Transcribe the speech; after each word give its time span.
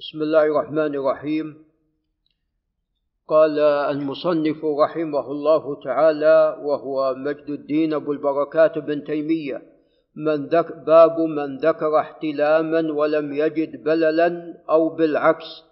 بسم 0.00 0.22
الله 0.22 0.44
الرحمن 0.44 0.94
الرحيم. 0.94 1.56
قال 3.28 3.58
المصنف 3.58 4.64
رحمه 4.64 5.30
الله 5.30 5.80
تعالى 5.84 6.58
وهو 6.62 7.14
مجد 7.14 7.50
الدين 7.50 7.94
أبو 7.94 8.12
البركات 8.12 8.78
بن 8.78 9.04
تيمية 9.04 9.62
من 10.16 10.46
ذك 10.46 10.76
باب 10.86 11.20
من 11.20 11.56
ذكر 11.56 11.98
احتلاما 11.98 12.92
ولم 12.92 13.32
يجد 13.32 13.84
بللا 13.84 14.54
أو 14.70 14.88
بالعكس 14.88 15.62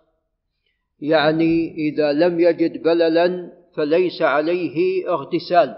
يعني 1.00 1.74
إذا 1.74 2.12
لم 2.12 2.40
يجد 2.40 2.82
بللا 2.82 3.52
فليس 3.76 4.22
عليه 4.22 5.08
اغتسال 5.08 5.76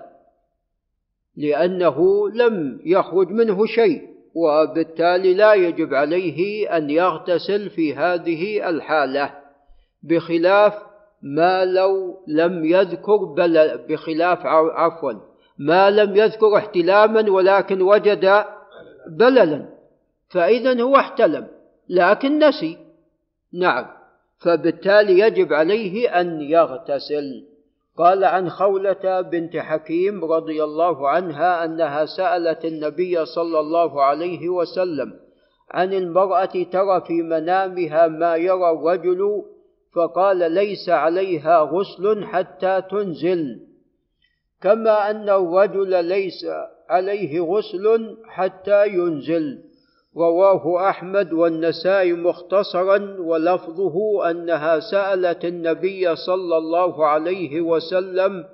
لأنه 1.37 2.29
لم 2.30 2.80
يخرج 2.85 3.29
منه 3.29 3.67
شيء. 3.67 4.09
وبالتالي 4.35 5.35
لا 5.35 5.55
يجب 5.55 5.95
عليه 5.95 6.69
أن 6.77 6.91
يغتسل 6.91 7.71
في 7.71 7.95
هذه 7.95 8.69
الحالة 8.69 9.35
بخلاف 10.03 10.75
ما 11.23 11.65
لو 11.65 12.19
لم 12.27 12.65
يذكر 12.65 13.16
بل 13.16 13.79
بخلاف 13.88 14.38
عفوا 14.47 15.12
ما 15.59 15.91
لم 15.91 16.16
يذكر 16.16 16.57
احتلاما 16.57 17.30
ولكن 17.30 17.83
وجد 17.83 18.45
بللا 19.09 19.69
فإذا 20.29 20.83
هو 20.83 20.97
احتلم 20.97 21.47
لكن 21.88 22.38
نسي. 22.38 22.79
نعم. 23.52 23.87
فبالتالي 24.38 25.19
يجب 25.19 25.52
عليه 25.52 26.21
أن 26.21 26.41
يغتسل. 26.41 27.45
قال 28.00 28.24
عن 28.24 28.50
خولة 28.50 29.20
بنت 29.20 29.56
حكيم 29.56 30.24
رضي 30.24 30.64
الله 30.64 31.09
عنها 31.09 31.64
أنها 31.64 32.04
سألت 32.04 32.64
النبي 32.64 33.24
صلى 33.24 33.60
الله 33.60 34.02
عليه 34.02 34.48
وسلم 34.48 35.12
عن 35.70 35.92
المرأة 35.92 36.64
ترى 36.73 37.00
في 37.06 37.23
منامها 37.23 38.06
ما 38.06 38.36
يرى 38.36 38.70
الرجل 38.70 39.42
فقال 39.95 40.52
ليس 40.52 40.88
عليها 40.88 41.59
غسل 41.59 42.24
حتى 42.24 42.82
تنزل. 42.90 43.60
كما 44.60 45.10
أن 45.10 45.29
الرجل 45.29 46.04
ليس 46.04 46.46
عليه 46.88 47.40
غسل 47.40 48.16
حتى 48.29 48.88
ينزل. 48.88 49.59
رواه 50.16 50.89
أحمد 50.89 51.33
والنسائي 51.33 52.13
مختصرا 52.13 53.16
ولفظه 53.21 54.30
أنها 54.30 54.80
سألت 54.80 55.45
النبي 55.45 56.16
صلى 56.16 56.57
الله 56.57 57.07
عليه 57.07 57.61
وسلم 57.61 58.45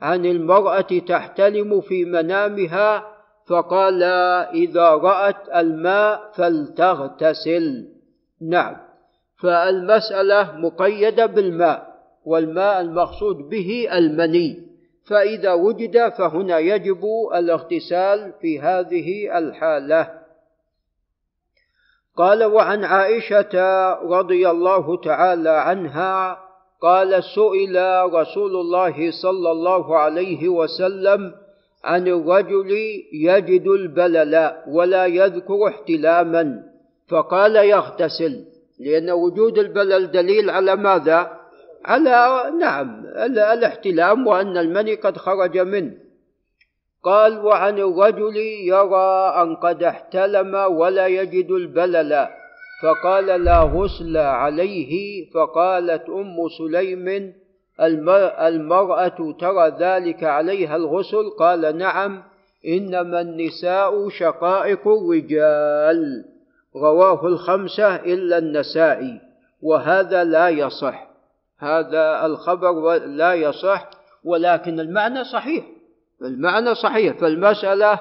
عن 0.00 0.26
المرأة 0.26 0.98
تحتلم 1.08 1.80
في 1.80 2.04
منامها 2.04 3.06
فقال 3.46 4.02
إذا 4.54 4.88
رأت 4.88 5.48
الماء 5.56 6.30
فلتغتسل. 6.34 7.88
نعم 8.42 8.76
فالمسألة 9.42 10.56
مقيدة 10.56 11.26
بالماء 11.26 11.90
والماء 12.24 12.80
المقصود 12.80 13.36
به 13.36 13.88
المني 13.92 14.70
فإذا 15.06 15.52
وجد 15.52 16.08
فهنا 16.08 16.58
يجب 16.58 17.04
الاغتسال 17.34 18.32
في 18.40 18.60
هذه 18.60 19.38
الحالة. 19.38 20.19
قال 22.16 22.44
وعن 22.44 22.84
عائشة 22.84 23.54
رضي 23.94 24.50
الله 24.50 24.96
تعالى 24.96 25.50
عنها 25.50 26.38
قال 26.82 27.24
سئل 27.24 27.76
رسول 28.12 28.56
الله 28.56 29.10
صلى 29.22 29.50
الله 29.50 29.98
عليه 29.98 30.48
وسلم 30.48 31.32
عن 31.84 32.08
الرجل 32.08 32.70
يجد 33.12 33.66
البلل 33.66 34.52
ولا 34.68 35.06
يذكر 35.06 35.68
احتلاما 35.68 36.62
فقال 37.08 37.56
يغتسل 37.56 38.44
لأن 38.80 39.10
وجود 39.10 39.58
البلل 39.58 40.10
دليل 40.10 40.50
على 40.50 40.76
ماذا؟ 40.76 41.40
على 41.84 42.44
نعم 42.60 43.06
الاحتلام 43.52 44.26
وأن 44.26 44.56
المني 44.56 44.94
قد 44.94 45.16
خرج 45.16 45.58
منه 45.58 46.09
قال 47.02 47.38
وعن 47.38 47.78
الرجل 47.78 48.36
يرى 48.66 49.34
أن 49.42 49.56
قد 49.56 49.82
احتلم 49.82 50.54
ولا 50.54 51.06
يجد 51.06 51.50
البلل 51.50 52.28
فقال 52.82 53.26
لا 53.26 53.60
غسل 53.60 54.16
عليه 54.16 55.24
فقالت 55.30 56.08
أم 56.08 56.36
سليم 56.58 57.32
المرأة 58.40 59.34
ترى 59.40 59.68
ذلك 59.80 60.24
عليها 60.24 60.76
الغسل؟ 60.76 61.30
قال 61.38 61.78
نعم 61.78 62.22
إنما 62.66 63.20
النساء 63.20 64.08
شقائق 64.08 64.88
الرجال. 64.88 66.24
رواه 66.76 67.26
الخمسة 67.26 67.96
إلا 67.96 68.38
النسائي 68.38 69.20
وهذا 69.62 70.24
لا 70.24 70.48
يصح 70.48 71.10
هذا 71.58 72.26
الخبر 72.26 72.94
لا 72.96 73.34
يصح 73.34 73.90
ولكن 74.24 74.80
المعنى 74.80 75.24
صحيح. 75.24 75.64
المعنى 76.22 76.74
صحيح 76.74 77.16
فالمسألة 77.16 78.00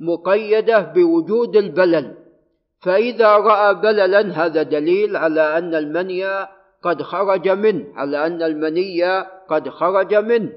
مقيدة 0.00 0.80
بوجود 0.80 1.56
البلل. 1.56 2.14
فإذا 2.80 3.36
رأى 3.36 3.74
بللا 3.74 4.20
هذا 4.20 4.62
دليل 4.62 5.16
على 5.16 5.58
أن 5.58 5.74
المني 5.74 6.24
قد 6.82 7.02
خرج 7.02 7.48
منه 7.48 7.86
على 7.94 8.26
أن 8.26 8.42
المني 8.42 9.20
قد 9.48 9.68
خرج 9.68 10.14
منه. 10.14 10.52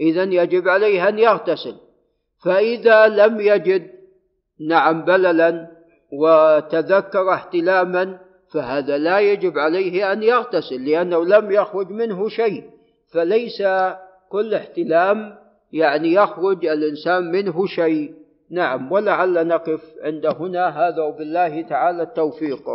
إذا 0.00 0.22
يجب 0.22 0.68
عليه 0.68 1.08
أن 1.08 1.18
يغتسل. 1.18 1.74
فإذا 2.44 3.06
لم 3.08 3.40
يجد 3.40 3.90
نعم 4.68 5.04
بللا 5.04 5.68
وتذكر 6.12 7.34
احتلاما 7.34 8.18
فهذا 8.52 8.98
لا 8.98 9.20
يجب 9.20 9.58
عليه 9.58 10.12
أن 10.12 10.22
يغتسل 10.22 10.84
لأنه 10.84 11.24
لم 11.24 11.50
يخرج 11.50 11.90
منه 11.90 12.28
شيء. 12.28 12.64
فليس 13.12 13.62
كل 14.28 14.54
احتلام 14.54 15.41
يعني 15.72 16.12
يخرج 16.12 16.66
الإنسان 16.66 17.32
منه 17.32 17.66
شيء. 17.66 18.14
نعم 18.50 18.92
ولعل 18.92 19.46
نقف 19.46 19.80
عند 20.02 20.26
هنا. 20.26 20.68
هذا 20.68 21.02
وبالله 21.02 21.62
تعالى 21.62 22.02
التوفيق. 22.02 22.68